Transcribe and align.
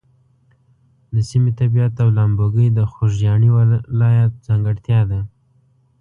د 1.13 1.15
سیمې 1.29 1.51
طبیعت 1.59 1.93
او 2.03 2.09
لامبوګۍ 2.17 2.67
د 2.73 2.79
خوږیاڼي 2.91 3.49
ولایت 3.57 4.31
ځانګړتیا 4.47 4.99
ده. 5.11 5.19